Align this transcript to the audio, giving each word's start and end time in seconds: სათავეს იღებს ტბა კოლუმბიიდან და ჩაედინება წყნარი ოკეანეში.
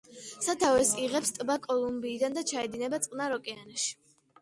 სათავეს 0.45 0.93
იღებს 1.01 1.35
ტბა 1.37 1.59
კოლუმბიიდან 1.69 2.41
და 2.41 2.47
ჩაედინება 2.55 3.05
წყნარი 3.07 3.41
ოკეანეში. 3.41 3.99